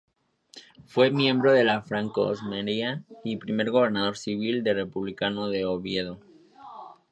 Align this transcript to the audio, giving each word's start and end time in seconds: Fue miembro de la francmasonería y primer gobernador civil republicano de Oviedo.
Fue 0.87 1.11
miembro 1.11 1.51
de 1.53 1.63
la 1.63 1.83
francmasonería 1.83 3.03
y 3.23 3.37
primer 3.37 3.69
gobernador 3.69 4.17
civil 4.17 4.63
republicano 4.65 5.47
de 5.49 5.63
Oviedo. 5.65 6.19